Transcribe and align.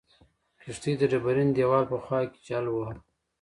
کښتۍ 0.61 0.93
د 0.97 1.03
ډبرین 1.11 1.49
دیوال 1.57 1.83
په 1.91 1.97
خوا 2.03 2.19
کې 2.31 2.39
جل 2.47 2.65
واهه. 2.69 2.95